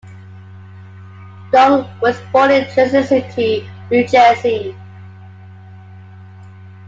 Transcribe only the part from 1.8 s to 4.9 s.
was born in Jersey City, New Jersey.